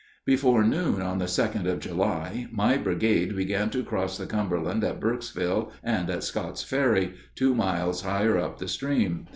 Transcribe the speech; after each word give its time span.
Before 0.25 0.63
noon 0.63 0.99
on 0.99 1.19
the 1.19 1.25
2d 1.25 1.65
of 1.67 1.79
July 1.79 2.47
my 2.51 2.75
brigade 2.75 3.35
began 3.35 3.69
to 3.69 3.83
cross 3.83 4.17
the 4.17 4.25
Cumberland 4.25 4.83
at 4.83 4.99
Burkesville 4.99 5.71
and 5.83 6.09
at 6.09 6.23
Scott's 6.23 6.63
Ferry, 6.63 7.13
two 7.35 7.53
miles 7.53 8.01
higher 8.01 8.35
up 8.39 8.57
the 8.57 8.67
stream. 8.67 9.27